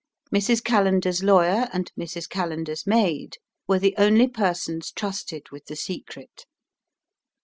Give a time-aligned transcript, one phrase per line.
[0.33, 0.63] Mrs.
[0.63, 2.27] Callender's lawyer and Mrs.
[2.27, 6.47] Callender's maid were the only persons trusted with the secret.